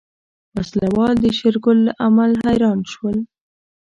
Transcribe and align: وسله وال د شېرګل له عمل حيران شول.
وسله 0.55 0.87
وال 0.97 1.15
د 1.23 1.25
شېرګل 1.37 1.77
له 1.87 1.93
عمل 2.05 2.31
حيران 2.43 2.79
شول. 2.91 3.17